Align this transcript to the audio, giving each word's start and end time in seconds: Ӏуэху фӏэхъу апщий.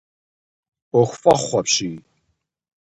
Ӏуэху 0.91 1.15
фӏэхъу 1.21 1.57
апщий. 1.59 1.97